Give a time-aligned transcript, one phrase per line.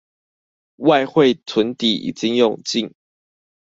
[0.77, 2.91] 外匯存底已經用盡